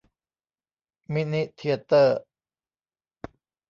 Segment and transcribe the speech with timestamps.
[1.13, 2.19] มินิเธียเตอร์